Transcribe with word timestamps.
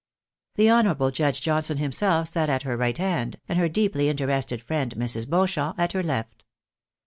The 0.55 0.71
honourable 0.71 1.11
Judge 1.11 1.41
Johnson 1.41 1.77
himself 1.77 2.27
sat 2.27 2.49
at 2.49 2.63
her 2.63 2.75
right 2.75 2.97
hand, 2.97 3.39
and 3.47 3.59
her 3.59 3.69
deeply 3.69 4.09
interested 4.09 4.59
friend, 4.59 4.95
Mrs. 4.95 5.29
Beauchamp, 5.29 5.79
at 5.79 5.91
her 5.91 6.01
left. 6.01 6.43